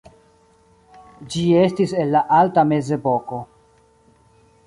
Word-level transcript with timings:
Ĝi 1.33 1.43
estis 1.65 1.93
el 2.03 2.15
la 2.17 2.23
alta 2.39 2.65
mezepoko. 2.71 3.43